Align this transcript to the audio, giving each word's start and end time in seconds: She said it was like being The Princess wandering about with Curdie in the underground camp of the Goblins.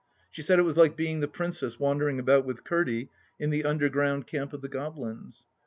She 0.31 0.41
said 0.41 0.57
it 0.57 0.63
was 0.63 0.77
like 0.77 0.97
being 0.97 1.19
The 1.19 1.27
Princess 1.27 1.79
wandering 1.79 2.17
about 2.17 2.43
with 2.43 2.63
Curdie 2.63 3.11
in 3.37 3.51
the 3.51 3.63
underground 3.63 4.25
camp 4.25 4.51
of 4.51 4.61
the 4.61 4.67
Goblins. 4.67 5.45